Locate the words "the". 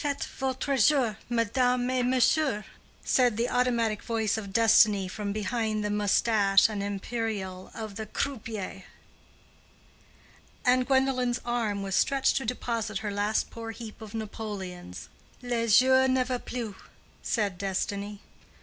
3.37-3.47, 5.81-5.91, 7.97-8.07